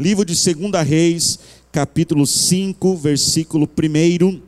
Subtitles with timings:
[0.00, 1.38] Livro de 2 Reis,
[1.70, 4.40] capítulo 5, versículo 1,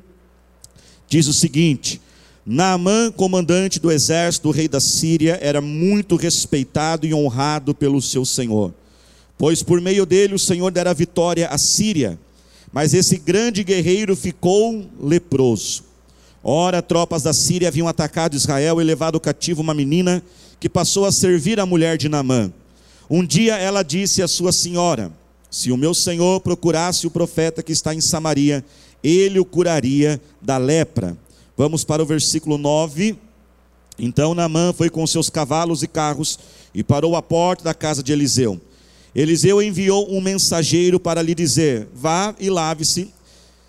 [1.06, 2.00] diz o seguinte:
[2.46, 8.24] Naamã, comandante do exército do rei da Síria, era muito respeitado e honrado pelo seu
[8.24, 8.72] senhor,
[9.36, 12.18] pois por meio dele o Senhor dera vitória à Síria.
[12.72, 15.84] Mas esse grande guerreiro ficou leproso.
[16.42, 20.22] Ora, tropas da Síria haviam atacado Israel e levado cativo uma menina
[20.58, 22.50] que passou a servir a mulher de Naamã.
[23.10, 25.12] Um dia ela disse à sua senhora:
[25.52, 28.64] Se o meu senhor procurasse o profeta que está em Samaria,
[29.04, 31.14] ele o curaria da lepra.
[31.54, 33.18] Vamos para o versículo 9.
[33.98, 36.38] Então Naamã foi com seus cavalos e carros
[36.74, 38.58] e parou à porta da casa de Eliseu.
[39.14, 43.12] Eliseu enviou um mensageiro para lhe dizer: Vá e lave-se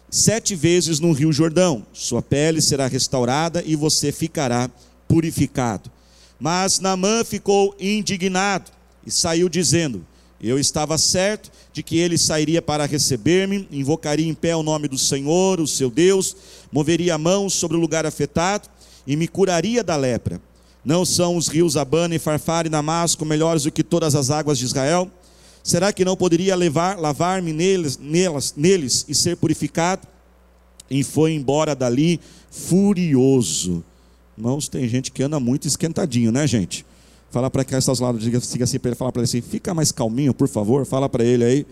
[0.10, 4.72] sete vezes no rio Jordão, sua pele será restaurada e você ficará
[5.06, 5.92] purificado.
[6.40, 8.72] Mas Naamã ficou indignado
[9.06, 10.06] e saiu dizendo:
[10.44, 14.98] Eu estava certo de que ele sairia para receber-me, invocaria em pé o nome do
[14.98, 16.36] Senhor, o seu Deus,
[16.70, 18.68] moveria a mão sobre o lugar afetado
[19.08, 20.42] e me curaria da lepra.
[20.84, 24.58] Não são os rios Abana e Farfar e Damasco melhores do que todas as águas
[24.58, 25.10] de Israel?
[25.64, 30.06] Será que não poderia lavar-me neles, nelas, neles e ser purificado?
[30.90, 32.20] E foi embora dali
[32.52, 33.82] furioso.
[34.38, 36.86] Irmãos, tem gente que anda muito esquentadinho, né, gente?
[37.34, 39.92] Fala para cá, está lados, diga, diga assim para ele, para ele assim, fica mais
[39.92, 41.66] calminho, por favor, fala para ele aí.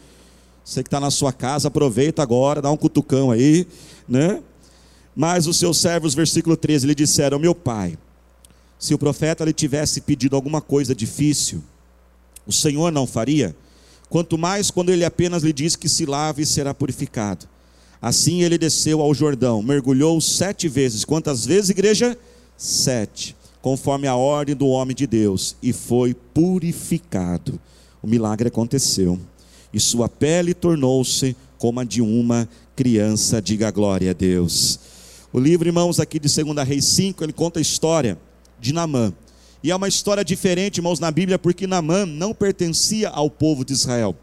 [0.65, 3.67] Você que está na sua casa, aproveita agora, dá um cutucão aí,
[4.09, 4.41] né?
[5.15, 7.95] Mas os seus servos, versículo 13, lhe disseram: Meu pai,
[8.79, 11.61] se o profeta lhe tivesse pedido alguma coisa difícil,
[12.47, 13.55] o Senhor não faria?
[14.09, 17.45] Quanto mais quando ele apenas lhe diz que se lave e será purificado.
[18.01, 21.05] Assim ele desceu ao Jordão, mergulhou sete vezes.
[21.05, 22.17] Quantas vezes, igreja?
[22.57, 27.59] Sete conforme a ordem do homem de Deus, e foi purificado.
[28.01, 29.19] O milagre aconteceu,
[29.73, 33.41] e sua pele tornou-se como a de uma criança.
[33.41, 34.79] Diga glória a Deus.
[35.31, 38.17] O livro, irmãos, aqui de 2 Reis 5, ele conta a história
[38.59, 39.13] de Namã.
[39.63, 43.73] E é uma história diferente, irmãos, na Bíblia, porque Namã não pertencia ao povo de
[43.73, 44.15] Israel.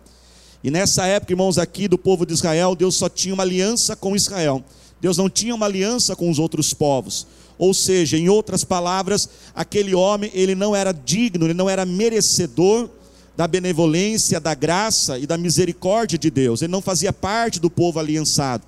[0.62, 4.16] E nessa época, irmãos, aqui do povo de Israel, Deus só tinha uma aliança com
[4.16, 4.64] Israel.
[5.00, 7.26] Deus não tinha uma aliança com os outros povos.
[7.58, 12.88] Ou seja, em outras palavras, aquele homem, ele não era digno, ele não era merecedor
[13.36, 16.62] da benevolência, da graça e da misericórdia de Deus.
[16.62, 18.64] Ele não fazia parte do povo aliançado.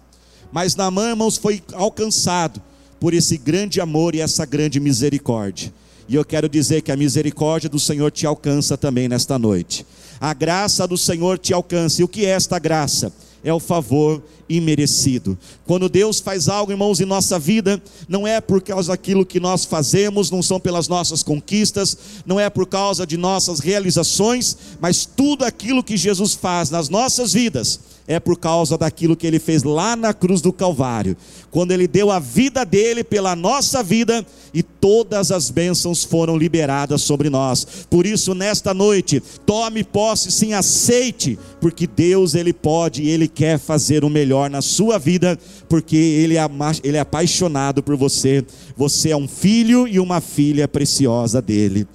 [0.53, 2.61] Mas Naamã, irmãos, foi alcançado
[2.99, 5.73] por esse grande amor e essa grande misericórdia.
[6.09, 9.87] E eu quero dizer que a misericórdia do Senhor te alcança também nesta noite.
[10.21, 12.01] A graça do Senhor te alcança.
[12.01, 13.13] E o que é esta graça?
[13.45, 15.39] É o favor imerecido.
[15.65, 19.65] Quando Deus faz algo, irmãos, em nossa vida, não é por causa daquilo que nós
[19.65, 21.97] fazemos, não são pelas nossas conquistas,
[22.27, 27.33] não é por causa de nossas realizações, mas tudo aquilo que Jesus faz nas nossas
[27.33, 27.81] vidas
[28.11, 31.17] é por causa daquilo que ele fez lá na cruz do Calvário,
[31.49, 37.03] quando ele deu a vida dele pela nossa vida e todas as bênçãos foram liberadas
[37.03, 37.65] sobre nós.
[37.89, 43.59] Por isso, nesta noite, tome posse, sim, aceite, porque Deus ele pode e ele quer
[43.59, 46.47] fazer o melhor na sua vida, porque ele é,
[46.83, 48.45] ele é apaixonado por você.
[48.77, 51.87] Você é um filho e uma filha preciosa dele.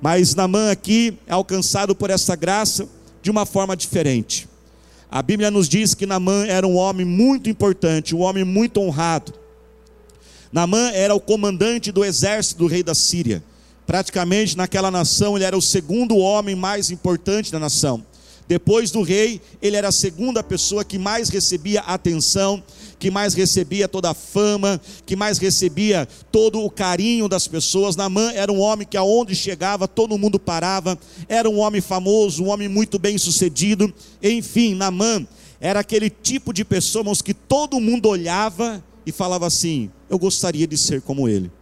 [0.00, 2.88] Mas Namã aqui é alcançado por essa graça
[3.22, 4.48] de uma forma diferente.
[5.10, 9.34] A Bíblia nos diz que Namã era um homem muito importante, um homem muito honrado.
[10.52, 13.42] Namã era o comandante do exército do rei da Síria.
[13.86, 18.04] Praticamente naquela nação ele era o segundo homem mais importante da nação.
[18.50, 22.60] Depois do rei, ele era a segunda pessoa que mais recebia atenção,
[22.98, 27.94] que mais recebia toda a fama, que mais recebia todo o carinho das pessoas.
[27.94, 32.48] Namã era um homem que aonde chegava, todo mundo parava, era um homem famoso, um
[32.48, 33.94] homem muito bem sucedido.
[34.20, 35.24] Enfim, Namã
[35.60, 40.66] era aquele tipo de pessoa, irmãos, que todo mundo olhava e falava assim: Eu gostaria
[40.66, 41.52] de ser como ele.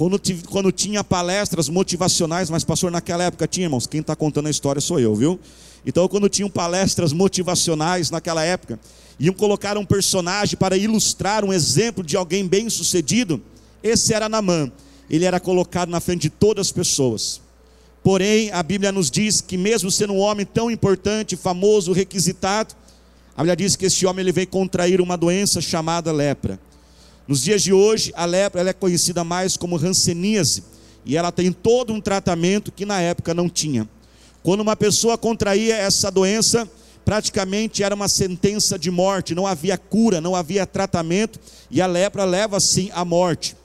[0.00, 0.18] Quando,
[0.48, 4.80] quando tinha palestras motivacionais, mas pastor, naquela época tinha, irmãos, quem está contando a história
[4.80, 5.38] sou eu, viu?
[5.84, 8.80] Então, quando tinham palestras motivacionais naquela época,
[9.18, 13.42] iam colocar um personagem para ilustrar um exemplo de alguém bem sucedido,
[13.82, 14.72] esse era Namã.
[15.10, 17.42] Ele era colocado na frente de todas as pessoas.
[18.02, 22.74] Porém, a Bíblia nos diz que mesmo sendo um homem tão importante, famoso, requisitado,
[23.36, 26.58] a Bíblia diz que esse homem ele veio contrair uma doença chamada lepra.
[27.26, 30.64] Nos dias de hoje, a lepra é conhecida mais como ranceníase,
[31.04, 33.88] e ela tem todo um tratamento que na época não tinha.
[34.42, 36.68] Quando uma pessoa contraía essa doença,
[37.04, 41.38] praticamente era uma sentença de morte, não havia cura, não havia tratamento,
[41.70, 43.56] e a lepra leva sim à morte.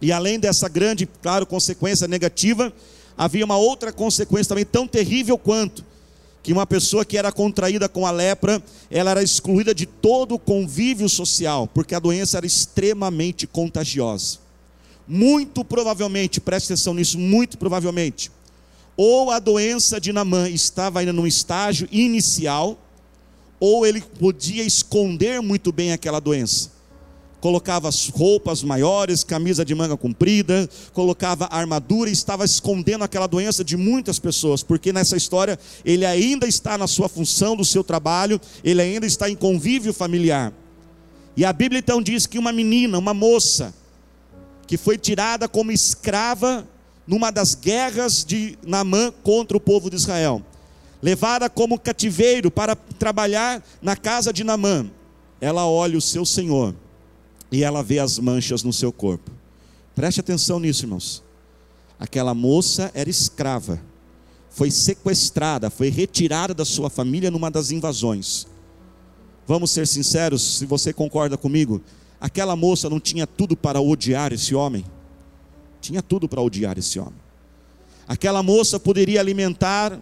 [0.00, 2.72] E além dessa grande, claro, consequência negativa,
[3.16, 5.84] havia uma outra consequência também tão terrível quanto,
[6.42, 10.38] que uma pessoa que era contraída com a lepra, ela era excluída de todo o
[10.38, 14.38] convívio social, porque a doença era extremamente contagiosa.
[15.06, 18.30] Muito provavelmente, preste atenção nisso, muito provavelmente,
[18.96, 22.78] ou a doença de Namã estava ainda num estágio inicial,
[23.60, 26.77] ou ele podia esconder muito bem aquela doença
[27.40, 33.64] colocava as roupas maiores, camisa de manga comprida, colocava armadura e estava escondendo aquela doença
[33.64, 38.40] de muitas pessoas, porque nessa história ele ainda está na sua função do seu trabalho,
[38.64, 40.52] ele ainda está em convívio familiar.
[41.36, 43.72] E a Bíblia então diz que uma menina, uma moça,
[44.66, 46.66] que foi tirada como escrava
[47.06, 50.42] numa das guerras de Naamã contra o povo de Israel,
[51.00, 54.90] levada como cativeiro para trabalhar na casa de Naamã,
[55.40, 56.74] ela olha o seu Senhor
[57.50, 59.30] e ela vê as manchas no seu corpo.
[59.94, 61.22] Preste atenção nisso, irmãos.
[61.98, 63.80] Aquela moça era escrava,
[64.50, 68.46] foi sequestrada, foi retirada da sua família numa das invasões.
[69.46, 71.80] Vamos ser sinceros, se você concorda comigo,
[72.20, 74.84] aquela moça não tinha tudo para odiar esse homem.
[75.80, 77.18] Tinha tudo para odiar esse homem.
[78.06, 80.00] Aquela moça poderia alimentar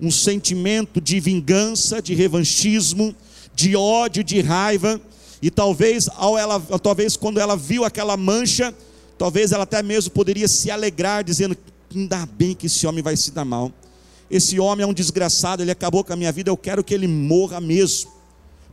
[0.00, 3.14] um sentimento de vingança, de revanchismo,
[3.54, 5.00] de ódio, de raiva,
[5.46, 8.74] e talvez, ao ela, talvez quando ela viu aquela mancha,
[9.16, 11.56] talvez ela até mesmo poderia se alegrar, dizendo:
[11.94, 13.70] ainda bem que esse homem vai se dar mal.
[14.28, 17.06] Esse homem é um desgraçado, ele acabou com a minha vida, eu quero que ele
[17.06, 18.10] morra mesmo.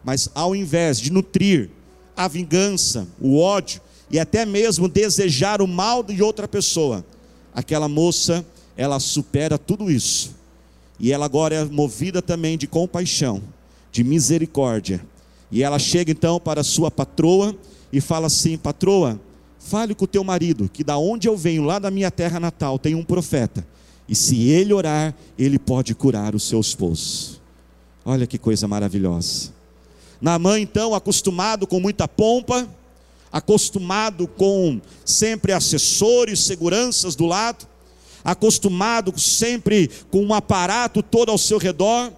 [0.04, 1.70] Mas ao invés de nutrir
[2.18, 3.80] a vingança, o ódio
[4.10, 7.06] e até mesmo desejar o mal de outra pessoa,
[7.54, 8.44] aquela moça,
[8.75, 10.31] ela supera tudo isso.
[11.00, 13.44] E ela agora é movida também de compaixão,
[13.92, 15.06] de misericórdia
[15.54, 17.56] e ela chega então para sua patroa
[17.92, 19.22] e fala assim: Patroa,
[19.60, 22.80] fale com o teu marido, que da onde eu venho, lá da minha terra natal,
[22.80, 23.64] tem um profeta.
[24.10, 27.40] E se ele orar, ele pode curar o seu esposo.
[28.04, 29.54] Olha que coisa maravilhosa.
[30.20, 32.68] Naamã, então, acostumado com muita pompa,
[33.32, 37.68] acostumado com sempre assessores, seguranças do lado,
[38.26, 42.12] acostumado sempre com um aparato todo ao seu redor,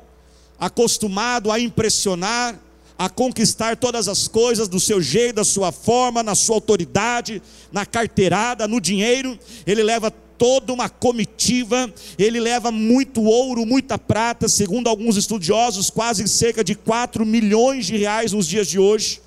[0.58, 2.62] acostumado a impressionar,
[2.98, 7.86] a conquistar todas as coisas do seu jeito, da sua forma, na sua autoridade, na
[7.86, 9.38] carteirada, no dinheiro.
[9.68, 16.28] Ele leva toda uma comitiva, ele leva muito ouro, muita prata, segundo alguns estudiosos, quase
[16.28, 19.22] cerca de 4 milhões de reais nos dias de hoje.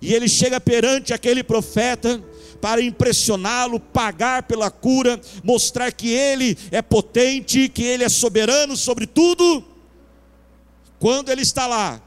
[0.00, 2.22] E ele chega perante aquele profeta
[2.60, 9.06] para impressioná-lo, pagar pela cura, mostrar que ele é potente, que ele é soberano sobre
[9.06, 9.64] tudo.
[10.98, 12.00] Quando ele está lá,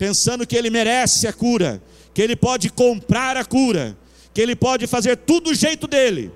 [0.00, 1.82] pensando que ele merece a cura,
[2.14, 3.94] que ele pode comprar a cura,
[4.32, 6.32] que ele pode fazer tudo do jeito dele.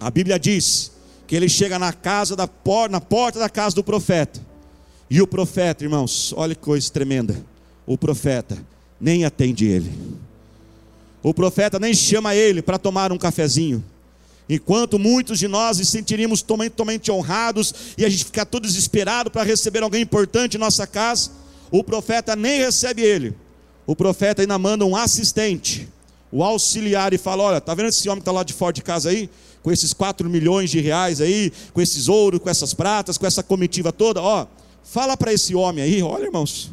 [0.00, 0.90] A Bíblia diz
[1.24, 4.40] que ele chega na casa da porta, na porta da casa do profeta.
[5.08, 7.36] E o profeta, irmãos, olha que coisa tremenda.
[7.86, 8.58] O profeta
[9.00, 9.92] nem atende ele.
[11.22, 13.84] O profeta nem chama ele para tomar um cafezinho.
[14.48, 19.44] Enquanto muitos de nós nos sentiríamos totalmente honrados e a gente ficar todo desesperado para
[19.44, 21.43] receber alguém importante em nossa casa,
[21.78, 23.34] o profeta nem recebe ele.
[23.84, 25.88] O profeta ainda manda um assistente,
[26.30, 28.80] o auxiliar, e fala: Olha, tá vendo esse homem que está lá de fora de
[28.80, 29.28] casa aí?
[29.60, 33.42] Com esses 4 milhões de reais aí, com esses ouros, com essas pratas, com essa
[33.42, 34.46] comitiva toda, ó,
[34.84, 36.70] fala para esse homem aí, olha irmãos,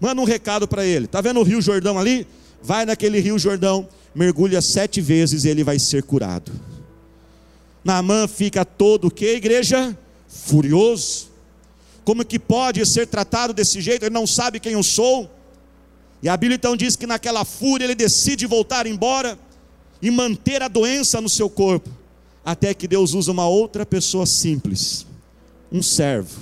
[0.00, 1.08] manda um recado para ele.
[1.08, 2.24] Tá vendo o Rio Jordão ali?
[2.62, 6.52] Vai naquele Rio Jordão, mergulha sete vezes e ele vai ser curado.
[7.82, 9.98] Naamã fica todo o que, igreja?
[10.28, 11.33] Furioso.
[12.04, 14.04] Como que pode ser tratado desse jeito?
[14.04, 15.30] Ele não sabe quem eu sou.
[16.22, 19.38] E a Bíblia então diz que naquela fúria ele decide voltar embora
[20.00, 21.88] e manter a doença no seu corpo,
[22.44, 25.06] até que Deus usa uma outra pessoa simples,
[25.72, 26.40] um servo,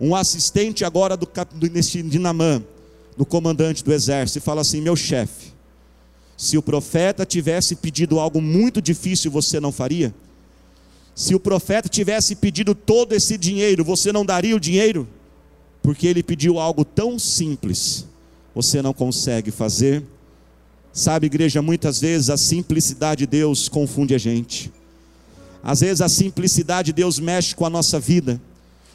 [0.00, 2.62] um assistente agora do, do de Namã,
[3.16, 5.52] do comandante do exército, e fala assim: meu chefe,
[6.36, 10.14] se o profeta tivesse pedido algo muito difícil, você não faria?
[11.14, 15.06] Se o profeta tivesse pedido todo esse dinheiro, você não daria o dinheiro?
[15.80, 18.06] Porque ele pediu algo tão simples,
[18.54, 20.02] você não consegue fazer.
[20.92, 24.72] Sabe, igreja, muitas vezes a simplicidade de Deus confunde a gente.
[25.62, 28.40] Às vezes a simplicidade de Deus mexe com a nossa vida.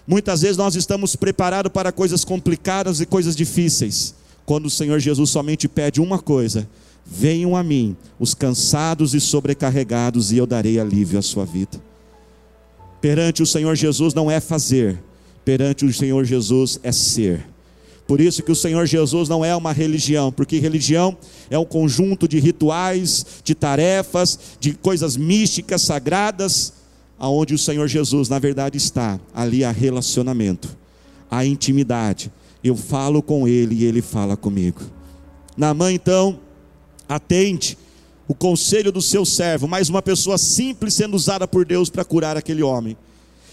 [0.05, 4.13] Muitas vezes nós estamos preparados para coisas complicadas e coisas difíceis,
[4.45, 6.67] quando o Senhor Jesus somente pede uma coisa:
[7.05, 11.88] venham a mim, os cansados e sobrecarregados, e eu darei alívio à sua vida.
[13.01, 15.01] Perante o Senhor Jesus não é fazer,
[15.45, 17.45] perante o Senhor Jesus é ser.
[18.05, 21.15] Por isso que o Senhor Jesus não é uma religião, porque religião
[21.49, 26.73] é um conjunto de rituais, de tarefas, de coisas místicas, sagradas,
[27.19, 29.19] aonde o Senhor Jesus, na verdade, está.
[29.33, 30.75] Ali há relacionamento.
[31.29, 32.31] a intimidade.
[32.63, 34.81] Eu falo com ele e ele fala comigo.
[35.55, 36.39] Naamã então
[37.07, 37.77] atende
[38.29, 42.37] o conselho do seu servo, mais uma pessoa simples sendo usada por Deus para curar
[42.37, 42.95] aquele homem.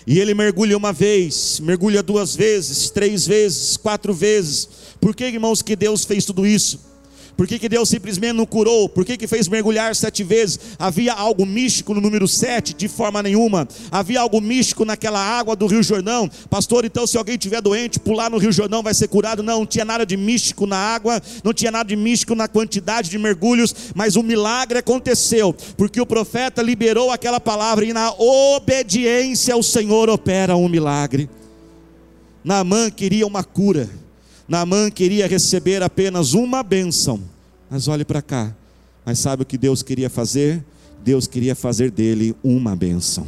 [0.07, 4.69] E ele mergulha uma vez, mergulha duas vezes, três vezes, quatro vezes.
[5.01, 6.79] Por que, irmãos, que Deus fez tudo isso?
[7.37, 8.89] Por que, que Deus simplesmente não curou?
[8.89, 10.59] Por que, que fez mergulhar sete vezes?
[10.79, 12.75] Havia algo místico no número sete?
[12.75, 13.69] De forma nenhuma.
[13.91, 16.31] Havia algo místico naquela água do Rio Jordão?
[16.49, 19.43] Pastor, então se alguém tiver doente, pular no Rio Jordão vai ser curado?
[19.43, 23.11] Não, não tinha nada de místico na água, não tinha nada de místico na quantidade
[23.11, 29.55] de mergulhos, mas o milagre aconteceu, porque o profeta liberou aquela palavra e na obediência
[29.55, 31.29] ao Senhor opera um milagre.
[32.45, 33.91] Naamã queria uma cura
[34.49, 37.21] Naamã queria receber apenas uma bênção,
[37.69, 38.55] mas olhe para cá.
[39.05, 40.65] Mas sabe o que Deus queria fazer?
[41.05, 43.27] Deus queria fazer dele uma bênção.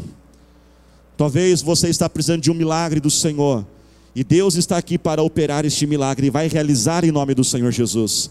[1.16, 3.66] Talvez você está precisando de um milagre do Senhor,
[4.14, 7.70] e Deus está aqui para operar este milagre e vai realizar em nome do Senhor
[7.70, 8.30] Jesus.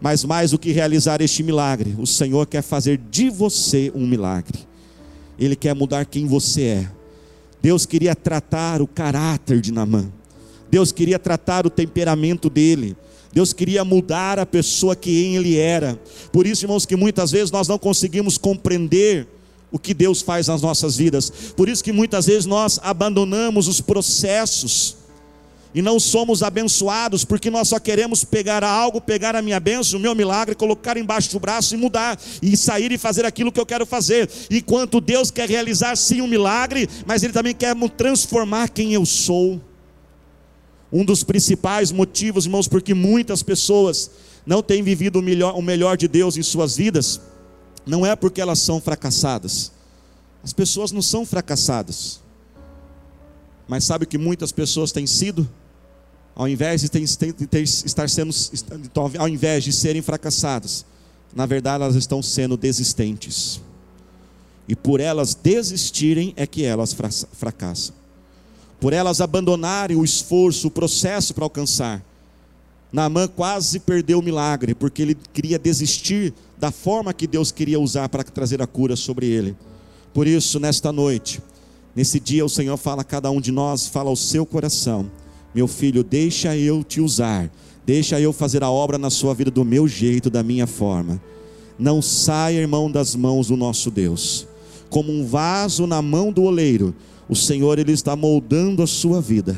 [0.00, 4.58] Mas mais do que realizar este milagre, o Senhor quer fazer de você um milagre.
[5.38, 6.90] Ele quer mudar quem você é.
[7.60, 10.08] Deus queria tratar o caráter de Naamã.
[10.70, 12.96] Deus queria tratar o temperamento dele.
[13.32, 16.00] Deus queria mudar a pessoa que ele era.
[16.32, 19.28] Por isso, irmãos, que muitas vezes nós não conseguimos compreender
[19.70, 21.30] o que Deus faz nas nossas vidas.
[21.56, 24.96] Por isso que muitas vezes nós abandonamos os processos
[25.74, 30.02] e não somos abençoados, porque nós só queremos pegar algo, pegar a minha bênção, o
[30.02, 33.66] meu milagre, colocar embaixo do braço e mudar, e sair e fazer aquilo que eu
[33.66, 34.28] quero fazer.
[34.50, 39.60] Enquanto Deus quer realizar sim um milagre, mas Ele também quer transformar quem eu sou.
[40.92, 44.10] Um dos principais motivos, irmãos, porque muitas pessoas
[44.46, 47.20] não têm vivido o melhor, o melhor de Deus em suas vidas,
[47.86, 49.70] não é porque elas são fracassadas.
[50.42, 52.20] As pessoas não são fracassadas.
[53.66, 55.48] Mas sabe o que muitas pessoas têm sido?
[56.34, 58.32] Ao invés de, ter, de ter, estar sendo,
[59.18, 60.86] ao invés de serem fracassadas,
[61.34, 63.60] na verdade elas estão sendo desistentes.
[64.66, 66.96] E por elas desistirem é que elas
[67.32, 67.98] fracassam
[68.80, 72.02] por elas abandonarem o esforço, o processo para alcançar.
[72.92, 78.08] Naamã quase perdeu o milagre, porque ele queria desistir da forma que Deus queria usar
[78.08, 79.54] para trazer a cura sobre ele.
[80.14, 81.40] Por isso, nesta noite,
[81.94, 85.10] nesse dia, o Senhor fala a cada um de nós, fala ao seu coração:
[85.54, 87.50] Meu filho, deixa eu te usar,
[87.84, 91.20] deixa eu fazer a obra na sua vida do meu jeito, da minha forma.
[91.78, 94.48] Não saia, irmão, das mãos do nosso Deus,
[94.88, 96.94] como um vaso na mão do oleiro
[97.28, 99.56] o Senhor ele está moldando a sua vida.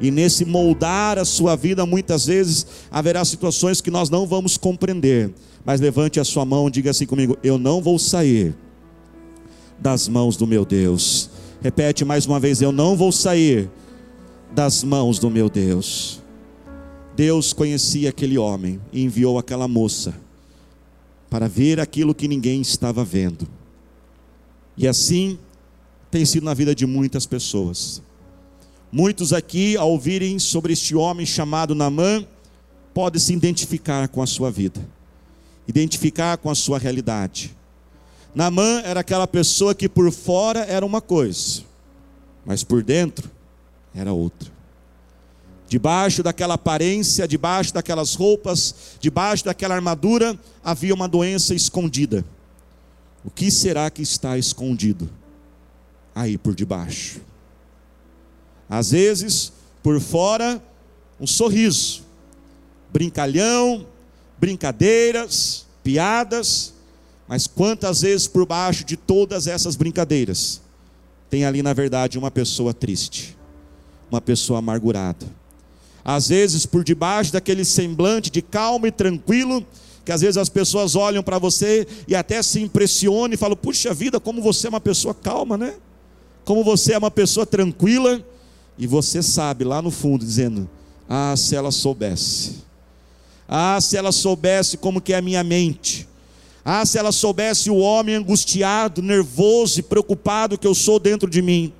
[0.00, 5.32] E nesse moldar a sua vida, muitas vezes haverá situações que nós não vamos compreender.
[5.64, 8.54] Mas levante a sua mão diga assim comigo: Eu não vou sair
[9.78, 11.30] das mãos do meu Deus.
[11.62, 13.70] Repete mais uma vez: Eu não vou sair
[14.54, 16.22] das mãos do meu Deus.
[17.16, 20.14] Deus conhecia aquele homem e enviou aquela moça
[21.30, 23.48] para ver aquilo que ninguém estava vendo.
[24.76, 25.38] E assim
[26.10, 28.02] tem sido na vida de muitas pessoas.
[28.90, 32.24] Muitos aqui, ao ouvirem sobre este homem chamado Namã,
[32.94, 34.80] podem se identificar com a sua vida,
[35.68, 37.54] identificar com a sua realidade.
[38.34, 41.62] Namã era aquela pessoa que por fora era uma coisa,
[42.44, 43.30] mas por dentro
[43.94, 44.50] era outra.
[45.68, 52.24] Debaixo daquela aparência, debaixo daquelas roupas, debaixo daquela armadura, havia uma doença escondida.
[53.24, 55.10] O que será que está escondido?
[56.16, 57.20] Aí por debaixo.
[58.70, 60.62] Às vezes, por fora,
[61.20, 62.02] um sorriso,
[62.90, 63.86] brincalhão,
[64.38, 66.72] brincadeiras, piadas,
[67.28, 70.62] mas quantas vezes por baixo de todas essas brincadeiras
[71.28, 73.36] tem ali na verdade uma pessoa triste,
[74.10, 75.26] uma pessoa amargurada.
[76.04, 79.66] Às vezes por debaixo daquele semblante de calmo e tranquilo,
[80.04, 83.92] que às vezes as pessoas olham para você e até se impressionam e falam: "Puxa
[83.92, 85.74] vida, como você é uma pessoa calma, né?"
[86.46, 88.24] Como você é uma pessoa tranquila,
[88.78, 90.70] e você sabe lá no fundo, dizendo:
[91.08, 92.64] Ah, se ela soubesse.
[93.48, 96.08] Ah, se ela soubesse como que é a minha mente.
[96.64, 101.42] Ah, se ela soubesse o homem angustiado, nervoso e preocupado que eu sou dentro de
[101.42, 101.72] mim.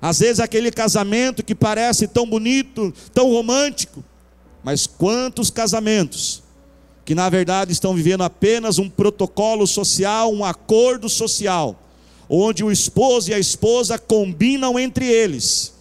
[0.00, 4.02] Às vezes aquele casamento que parece tão bonito, tão romântico,
[4.64, 6.42] mas quantos casamentos
[7.04, 11.76] que na verdade estão vivendo apenas um protocolo social, um acordo social,
[12.28, 15.72] onde o esposo e a esposa combinam entre eles,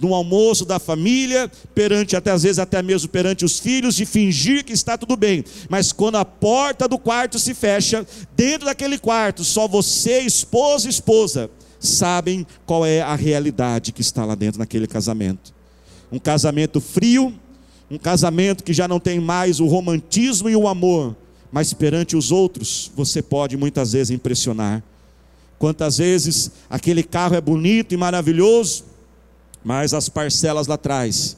[0.00, 4.64] no almoço da família, perante até às vezes até mesmo perante os filhos, de fingir
[4.64, 8.04] que está tudo bem, mas quando a porta do quarto se fecha,
[8.36, 14.24] dentro daquele quarto, só você, esposo e esposa, sabem qual é a realidade que está
[14.24, 15.52] lá dentro naquele casamento.
[16.10, 17.34] Um casamento frio,
[17.90, 21.16] um casamento que já não tem mais o romantismo e o amor,
[21.50, 24.82] mas perante os outros você pode muitas vezes impressionar.
[25.62, 28.82] Quantas vezes aquele carro é bonito e maravilhoso,
[29.62, 31.36] mas as parcelas lá atrás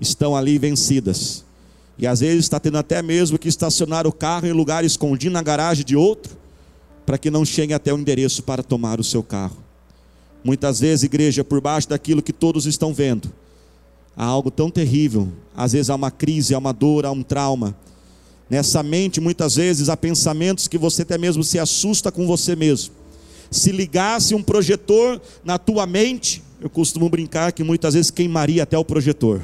[0.00, 1.44] estão ali vencidas.
[1.98, 5.42] E às vezes está tendo até mesmo que estacionar o carro em lugar escondido na
[5.42, 6.34] garagem de outro,
[7.04, 9.58] para que não chegue até o endereço para tomar o seu carro.
[10.42, 13.30] Muitas vezes, igreja, por baixo daquilo que todos estão vendo,
[14.16, 15.28] há algo tão terrível.
[15.54, 17.76] Às vezes há uma crise, há uma dor, há um trauma.
[18.48, 23.04] Nessa mente, muitas vezes, há pensamentos que você até mesmo se assusta com você mesmo.
[23.50, 28.76] Se ligasse um projetor na tua mente, eu costumo brincar que muitas vezes queimaria até
[28.76, 29.40] o projetor.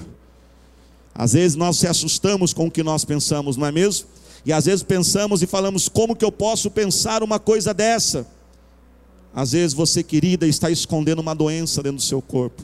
[1.15, 4.07] Às vezes nós se assustamos com o que nós pensamos, não é mesmo?
[4.45, 8.27] E às vezes pensamos e falamos: como que eu posso pensar uma coisa dessa?
[9.35, 12.63] Às vezes você, querida, está escondendo uma doença dentro do seu corpo.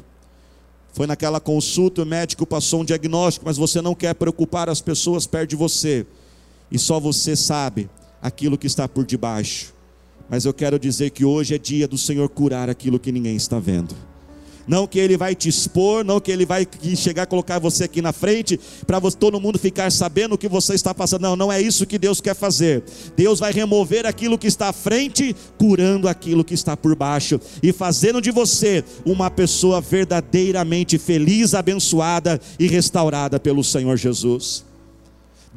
[0.92, 5.26] Foi naquela consulta, o médico passou um diagnóstico, mas você não quer preocupar as pessoas
[5.26, 6.06] perto de você.
[6.70, 7.88] E só você sabe
[8.20, 9.72] aquilo que está por debaixo.
[10.28, 13.58] Mas eu quero dizer que hoje é dia do Senhor curar aquilo que ninguém está
[13.58, 13.94] vendo
[14.68, 18.02] não que ele vai te expor, não que ele vai chegar a colocar você aqui
[18.02, 21.22] na frente para todo mundo ficar sabendo o que você está passando.
[21.22, 22.84] Não, não é isso que Deus quer fazer.
[23.16, 27.72] Deus vai remover aquilo que está à frente, curando aquilo que está por baixo e
[27.72, 34.68] fazendo de você uma pessoa verdadeiramente feliz, abençoada e restaurada pelo Senhor Jesus.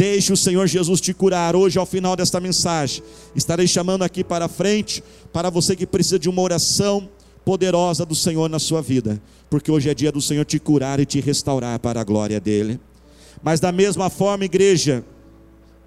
[0.01, 1.55] Deixe o Senhor Jesus te curar.
[1.55, 3.03] Hoje, ao final desta mensagem,
[3.35, 7.07] estarei chamando aqui para frente, para você que precisa de uma oração
[7.45, 11.05] poderosa do Senhor na sua vida, porque hoje é dia do Senhor te curar e
[11.05, 12.79] te restaurar para a glória dele.
[13.43, 15.05] Mas da mesma forma, igreja,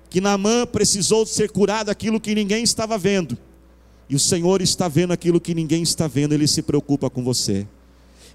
[0.09, 3.37] que Naamã precisou ser curado aquilo que ninguém estava vendo,
[4.09, 7.67] e o Senhor está vendo aquilo que ninguém está vendo, ele se preocupa com você.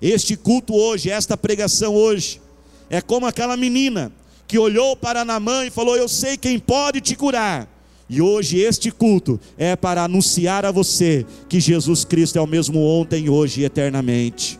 [0.01, 2.41] Este culto hoje, esta pregação hoje,
[2.89, 4.11] é como aquela menina
[4.49, 7.69] que olhou para Naamã e falou: Eu sei quem pode te curar
[8.09, 12.83] e hoje este culto é para anunciar a você que Jesus Cristo é o mesmo
[12.83, 14.59] ontem, hoje e eternamente.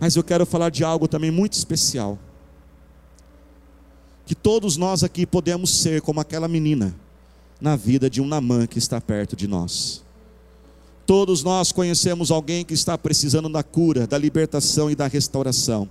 [0.00, 2.18] Mas eu quero falar de algo também muito especial.
[4.24, 6.96] Que todos nós aqui podemos ser como aquela menina
[7.60, 10.02] na vida de um Namã que está perto de nós.
[11.04, 15.90] Todos nós conhecemos alguém que está precisando da cura, da libertação e da restauração.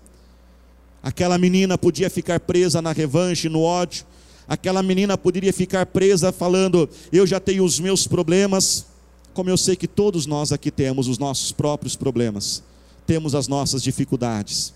[1.08, 4.06] Aquela menina podia ficar presa na revanche, no ódio,
[4.46, 8.86] aquela menina poderia ficar presa falando: Eu já tenho os meus problemas,
[9.34, 12.62] como eu sei que todos nós aqui temos os nossos próprios problemas,
[13.06, 14.74] temos as nossas dificuldades.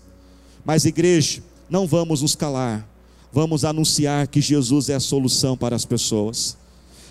[0.64, 2.88] Mas, igreja, não vamos nos calar,
[3.30, 6.56] vamos anunciar que Jesus é a solução para as pessoas.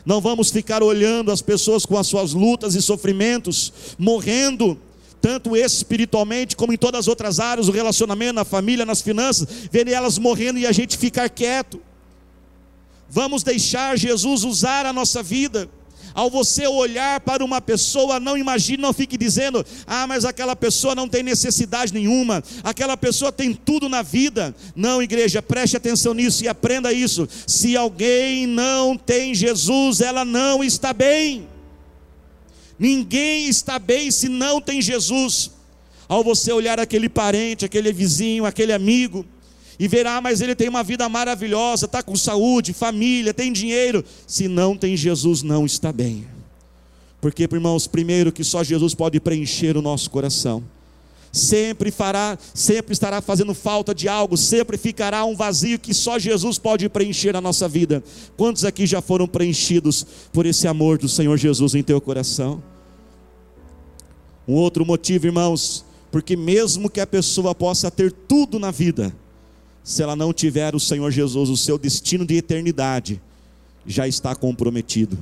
[0.04, 4.80] Não vamos ficar olhando as pessoas com as suas lutas e sofrimentos, morrendo,
[5.22, 9.88] tanto espiritualmente como em todas as outras áreas, o relacionamento, na família, nas finanças, ver
[9.88, 11.80] elas morrendo e a gente ficar quieto.
[13.10, 15.70] Vamos deixar Jesus usar a nossa vida.
[16.14, 20.96] Ao você olhar para uma pessoa, não imagine, não fique dizendo: ah, mas aquela pessoa
[20.96, 24.54] não tem necessidade nenhuma, aquela pessoa tem tudo na vida.
[24.76, 27.28] Não, igreja, preste atenção nisso e aprenda isso.
[27.48, 31.48] Se alguém não tem Jesus, ela não está bem.
[32.82, 35.52] Ninguém está bem se não tem Jesus.
[36.10, 39.24] Ao você olhar aquele parente, aquele vizinho, aquele amigo,
[39.78, 44.04] e verá, mas ele tem uma vida maravilhosa, está com saúde, família, tem dinheiro.
[44.26, 46.26] Se não tem Jesus, não está bem.
[47.22, 50.64] Porque, irmãos, primeiro que só Jesus pode preencher o nosso coração.
[51.32, 56.58] Sempre fará, sempre estará fazendo falta de algo, sempre ficará um vazio que só Jesus
[56.58, 58.04] pode preencher a nossa vida.
[58.36, 62.71] Quantos aqui já foram preenchidos por esse amor do Senhor Jesus em teu coração?
[64.48, 69.16] Um outro motivo, irmãos, porque mesmo que a pessoa possa ter tudo na vida,
[69.84, 73.22] se ela não tiver o Senhor Jesus, o seu destino de eternidade
[73.86, 75.18] já está comprometido.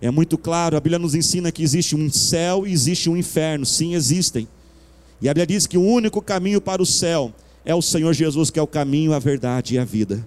[0.00, 3.66] É muito claro, a Bíblia nos ensina que existe um céu e existe um inferno.
[3.66, 4.48] Sim, existem.
[5.20, 7.32] E a Bíblia diz que o único caminho para o céu
[7.64, 10.26] é o Senhor Jesus, que é o caminho, a verdade e a vida.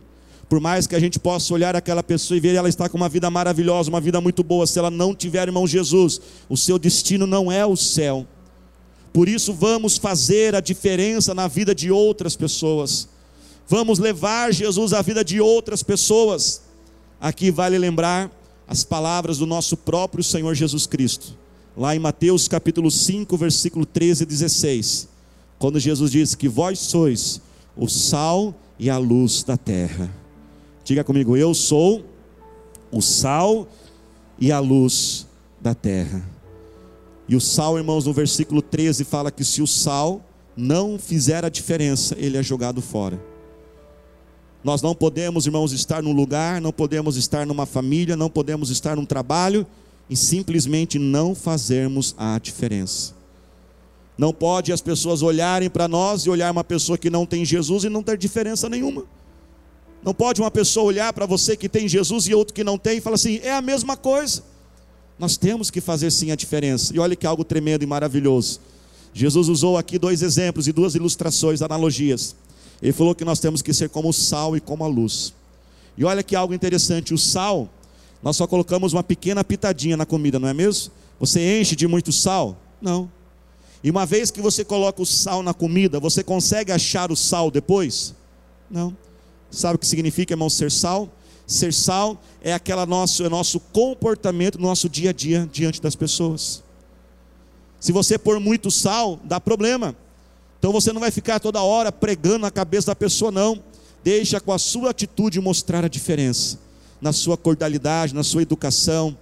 [0.54, 3.10] Por mais que a gente possa olhar aquela pessoa e ver ela está com uma
[3.10, 7.26] vida maravilhosa, uma vida muito boa, se ela não tiver irmão Jesus, o seu destino
[7.26, 8.28] não é o céu.
[9.12, 13.10] Por isso vamos fazer a diferença na vida de outras pessoas.
[13.68, 16.62] Vamos levar Jesus à vida de outras pessoas.
[17.20, 18.30] Aqui vale lembrar
[18.68, 21.36] as palavras do nosso próprio Senhor Jesus Cristo,
[21.76, 25.10] lá em Mateus capítulo 5, versículo 13 e 16,
[25.58, 27.42] quando Jesus diz que vós sois
[27.76, 30.22] o sal e a luz da terra.
[30.84, 32.04] Diga comigo, eu sou
[32.92, 33.68] o sal
[34.38, 35.28] e a luz
[35.62, 36.24] da terra.
[37.28, 40.22] E o sal, irmãos, no versículo 13 fala que se o sal
[40.56, 43.20] não fizer a diferença, ele é jogado fora.
[44.64, 48.96] Nós não podemos, irmãos, estar num lugar, não podemos estar numa família, não podemos estar
[48.96, 49.66] num trabalho
[50.10, 53.14] e simplesmente não fazermos a diferença.
[54.18, 57.84] Não pode as pessoas olharem para nós e olhar uma pessoa que não tem Jesus
[57.84, 59.06] e não ter diferença nenhuma.
[60.04, 62.98] Não pode uma pessoa olhar para você que tem Jesus e outro que não tem
[62.98, 64.44] e falar assim, é a mesma coisa.
[65.18, 66.94] Nós temos que fazer sim a diferença.
[66.94, 68.60] E olha que algo tremendo e maravilhoso.
[69.14, 72.36] Jesus usou aqui dois exemplos e duas ilustrações, analogias.
[72.82, 75.34] Ele falou que nós temos que ser como o sal e como a luz.
[75.98, 77.70] E olha que algo interessante: o sal,
[78.22, 80.92] nós só colocamos uma pequena pitadinha na comida, não é mesmo?
[81.20, 82.58] Você enche de muito sal?
[82.82, 83.10] Não.
[83.84, 87.52] E uma vez que você coloca o sal na comida, você consegue achar o sal
[87.52, 88.16] depois?
[88.70, 88.96] Não.
[89.54, 91.08] Sabe o que significa, irmão, ser sal?
[91.46, 95.96] Ser sal é aquela nosso, é nosso comportamento no nosso dia a dia diante das
[95.96, 96.64] pessoas.
[97.80, 99.96] Se você pôr muito sal, dá problema.
[100.58, 103.62] Então você não vai ficar toda hora pregando na cabeça da pessoa, não.
[104.04, 106.58] Deixa com a sua atitude mostrar a diferença.
[107.00, 109.16] Na sua cordialidade, na sua educação,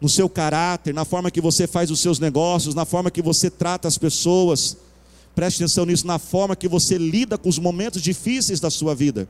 [0.00, 3.50] no seu caráter, na forma que você faz os seus negócios, na forma que você
[3.50, 4.78] trata as pessoas.
[5.34, 9.28] Preste atenção nisso, na forma que você lida com os momentos difíceis da sua vida.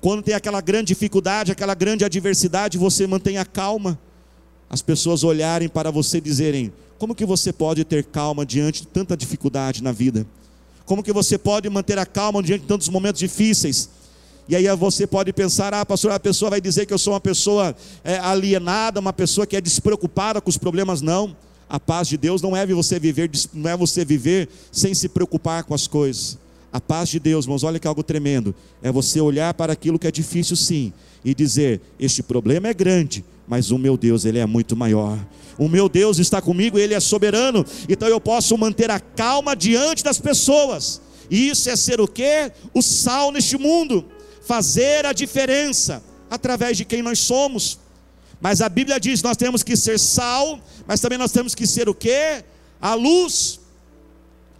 [0.00, 3.98] Quando tem aquela grande dificuldade, aquela grande adversidade, você mantenha calma.
[4.68, 8.88] As pessoas olharem para você e dizerem: como que você pode ter calma diante de
[8.88, 10.26] tanta dificuldade na vida?
[10.86, 13.88] Como que você pode manter a calma diante de tantos momentos difíceis?
[14.48, 17.20] E aí você pode pensar, ah, pastor, a pessoa vai dizer que eu sou uma
[17.20, 21.00] pessoa é, alienada, uma pessoa que é despreocupada com os problemas.
[21.00, 21.36] Não.
[21.68, 25.62] A paz de Deus não é você viver, não é você viver sem se preocupar
[25.62, 26.36] com as coisas.
[26.72, 28.54] A paz de Deus, irmãos, olha que algo tremendo.
[28.82, 30.92] É você olhar para aquilo que é difícil, sim,
[31.24, 35.18] e dizer: Este problema é grande, mas o meu Deus, ele é muito maior.
[35.58, 40.04] O meu Deus está comigo, ele é soberano, então eu posso manter a calma diante
[40.04, 41.00] das pessoas.
[41.30, 42.50] Isso é ser o que?
[42.72, 44.04] O sal neste mundo,
[44.42, 47.78] fazer a diferença através de quem nós somos.
[48.40, 51.88] Mas a Bíblia diz: nós temos que ser sal, mas também nós temos que ser
[51.88, 52.42] o que?
[52.80, 53.60] A luz.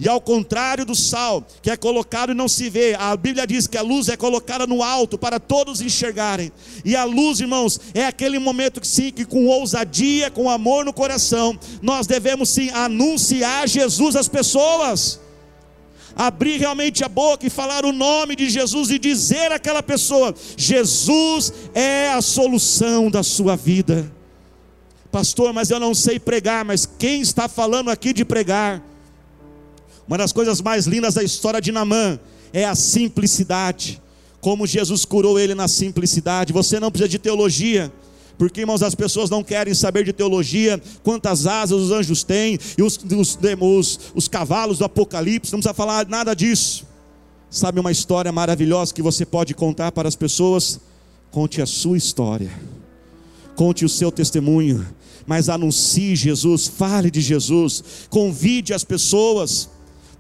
[0.00, 3.66] E ao contrário do sal, que é colocado e não se vê, a Bíblia diz
[3.66, 6.50] que a luz é colocada no alto para todos enxergarem.
[6.86, 10.92] E a luz, irmãos, é aquele momento que sim, que com ousadia, com amor no
[10.94, 15.20] coração, nós devemos sim anunciar Jesus às pessoas.
[16.16, 21.52] Abrir realmente a boca e falar o nome de Jesus e dizer àquela pessoa: Jesus
[21.74, 24.10] é a solução da sua vida.
[25.12, 28.89] Pastor, mas eu não sei pregar, mas quem está falando aqui de pregar?
[30.10, 32.18] Uma das coisas mais lindas da história de Namã
[32.52, 34.02] é a simplicidade.
[34.40, 36.52] Como Jesus curou ele na simplicidade.
[36.52, 37.92] Você não precisa de teologia.
[38.36, 42.82] Porque, irmãos, as pessoas não querem saber de teologia, quantas asas os anjos têm, e
[42.82, 46.84] os, os, os, os cavalos do Apocalipse, não precisa falar nada disso.
[47.48, 50.80] Sabe uma história maravilhosa que você pode contar para as pessoas?
[51.30, 52.50] Conte a sua história,
[53.54, 54.84] conte o seu testemunho,
[55.24, 59.68] mas anuncie Jesus, fale de Jesus, convide as pessoas.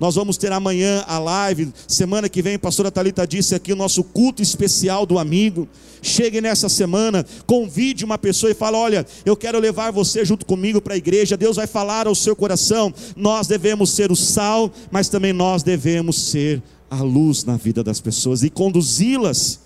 [0.00, 1.70] Nós vamos ter amanhã a live.
[1.86, 5.68] Semana que vem, a pastora Talita disse aqui o nosso culto especial do amigo.
[6.00, 10.80] Chegue nessa semana, convide uma pessoa e fala: "Olha, eu quero levar você junto comigo
[10.80, 11.36] para a igreja".
[11.36, 12.94] Deus vai falar ao seu coração.
[13.14, 18.00] Nós devemos ser o sal, mas também nós devemos ser a luz na vida das
[18.00, 19.60] pessoas e conduzi-las.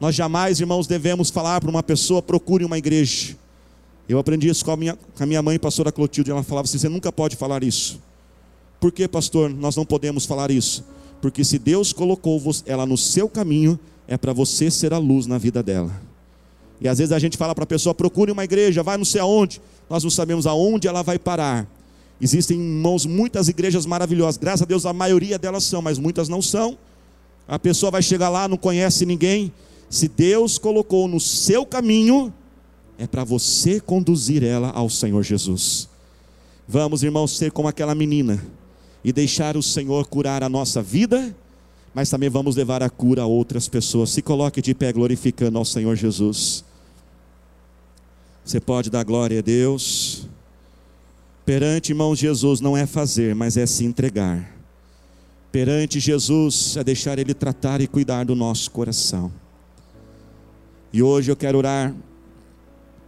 [0.00, 3.36] Nós jamais, irmãos, devemos falar para uma pessoa: procure uma igreja.
[4.08, 6.30] Eu aprendi isso com a minha, com a minha mãe, pastora Clotilde.
[6.30, 8.00] Ela falava assim: você nunca pode falar isso.
[8.82, 10.84] Por que, pastor, nós não podemos falar isso?
[11.20, 15.38] Porque se Deus colocou ela no seu caminho, é para você ser a luz na
[15.38, 15.92] vida dela.
[16.80, 19.20] E às vezes a gente fala para a pessoa: procure uma igreja, vai não sei
[19.20, 19.62] aonde.
[19.88, 21.64] Nós não sabemos aonde ela vai parar.
[22.20, 24.36] Existem, irmãos, muitas igrejas maravilhosas.
[24.36, 26.76] Graças a Deus, a maioria delas são, mas muitas não são.
[27.46, 29.52] A pessoa vai chegar lá, não conhece ninguém.
[29.88, 32.34] Se Deus colocou no seu caminho,
[32.98, 35.88] é para você conduzir ela ao Senhor Jesus.
[36.66, 38.42] Vamos, irmãos, ser como aquela menina
[39.04, 41.34] e deixar o Senhor curar a nossa vida,
[41.94, 44.10] mas também vamos levar a cura a outras pessoas.
[44.10, 46.64] Se coloque de pé glorificando ao Senhor Jesus.
[48.44, 50.26] Você pode dar glória a Deus.
[51.44, 54.56] Perante irmão Jesus não é fazer, mas é se entregar.
[55.50, 59.30] Perante Jesus é deixar Ele tratar e cuidar do nosso coração.
[60.92, 61.94] E hoje eu quero orar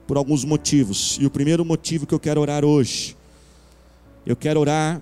[0.07, 1.17] por alguns motivos.
[1.21, 3.17] E o primeiro motivo que eu quero orar hoje,
[4.27, 5.01] eu quero orar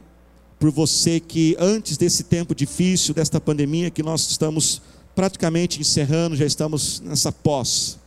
[0.62, 4.80] por você que antes desse tempo difícil, desta pandemia que nós estamos
[5.12, 7.98] praticamente encerrando, já estamos nessa pós.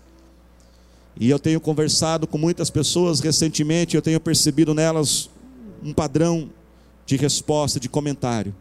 [1.19, 5.29] E eu tenho conversado com muitas pessoas recentemente, eu tenho percebido nelas
[5.83, 6.49] um padrão
[7.05, 8.55] de resposta, de comentário.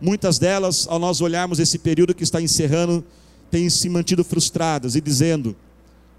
[0.00, 3.04] muitas delas, ao nós olharmos esse período que está encerrando,
[3.50, 5.56] têm se mantido frustradas e dizendo: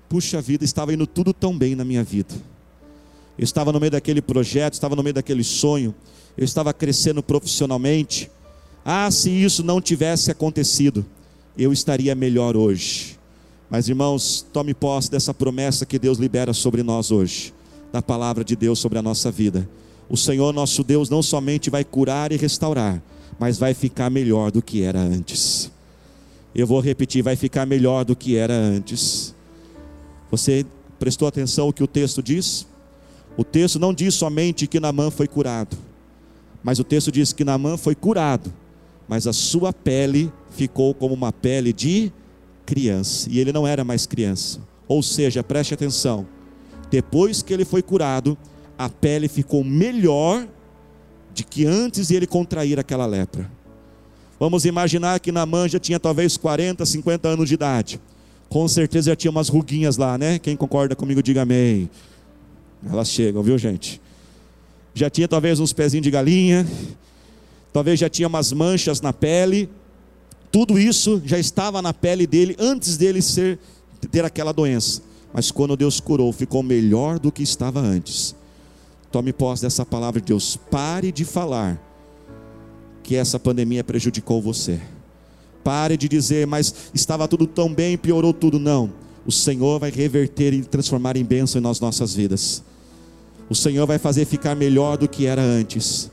[0.09, 2.35] Puxa vida, estava indo tudo tão bem na minha vida.
[3.39, 5.95] Eu estava no meio daquele projeto, estava no meio daquele sonho,
[6.37, 8.29] eu estava crescendo profissionalmente.
[8.83, 11.05] Ah, se isso não tivesse acontecido,
[11.57, 13.17] eu estaria melhor hoje.
[13.69, 17.53] Mas irmãos, tome posse dessa promessa que Deus libera sobre nós hoje,
[17.93, 19.69] da palavra de Deus sobre a nossa vida.
[20.09, 23.01] O Senhor nosso Deus não somente vai curar e restaurar,
[23.39, 25.71] mas vai ficar melhor do que era antes.
[26.53, 29.33] Eu vou repetir, vai ficar melhor do que era antes.
[30.29, 30.65] Você
[30.99, 32.67] prestou atenção ao que o texto diz?
[33.39, 35.77] O texto não diz somente que Namã foi curado,
[36.61, 38.51] mas o texto diz que Namã foi curado,
[39.07, 42.11] mas a sua pele ficou como uma pele de
[42.65, 44.59] criança, e ele não era mais criança.
[44.89, 46.27] Ou seja, preste atenção:
[46.91, 48.37] depois que ele foi curado,
[48.77, 50.45] a pele ficou melhor
[51.33, 53.49] de que antes de ele contrair aquela lepra.
[54.37, 58.01] Vamos imaginar que Namã já tinha talvez 40, 50 anos de idade.
[58.49, 60.39] Com certeza já tinha umas ruguinhas lá, né?
[60.39, 61.89] Quem concorda comigo, diga amém.
[62.87, 64.01] Elas chegam, viu, gente?
[64.93, 66.67] Já tinha talvez uns pezinhos de galinha,
[67.73, 69.69] talvez já tinha umas manchas na pele,
[70.51, 73.59] tudo isso já estava na pele dele antes dele ser,
[74.11, 75.01] ter aquela doença.
[75.33, 78.35] Mas quando Deus curou, ficou melhor do que estava antes.
[79.11, 80.55] Tome posse dessa palavra de Deus.
[80.55, 81.79] Pare de falar
[83.03, 84.79] que essa pandemia prejudicou você.
[85.63, 88.57] Pare de dizer, mas estava tudo tão bem, piorou tudo.
[88.59, 88.91] Não.
[89.25, 92.63] O Senhor vai reverter e transformar em bênção nas nossas vidas.
[93.49, 96.09] O Senhor vai fazer ficar melhor do que era antes.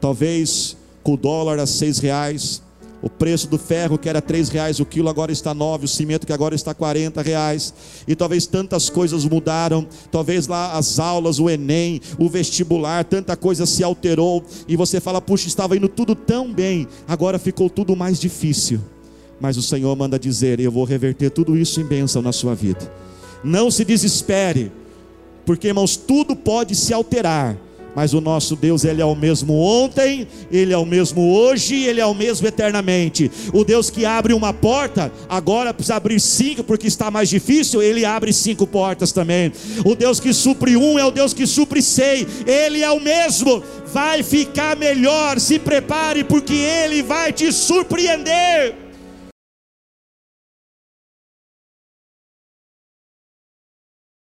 [0.00, 2.60] Talvez com o dólar a seis reais,
[3.00, 6.26] o preço do ferro que era três reais o quilo agora está nove, o cimento
[6.26, 7.72] que agora está quarenta reais.
[8.06, 9.86] E talvez tantas coisas mudaram.
[10.10, 14.44] Talvez lá as aulas, o Enem, o vestibular, tanta coisa se alterou.
[14.66, 18.80] E você fala, puxa, estava indo tudo tão bem, agora ficou tudo mais difícil.
[19.40, 22.90] Mas o Senhor manda dizer: Eu vou reverter tudo isso em bênção na sua vida.
[23.44, 24.72] Não se desespere,
[25.46, 27.56] porque irmãos, tudo pode se alterar
[27.96, 31.98] mas o nosso Deus, Ele é o mesmo ontem, Ele é o mesmo hoje, Ele
[31.98, 33.30] é o mesmo eternamente.
[33.54, 38.04] O Deus que abre uma porta, agora precisa abrir cinco, porque está mais difícil, Ele
[38.04, 39.50] abre cinco portas também.
[39.82, 43.64] O Deus que supre um é o Deus que supre seis, Ele é o mesmo.
[43.94, 48.85] Vai ficar melhor, se prepare, porque Ele vai te surpreender.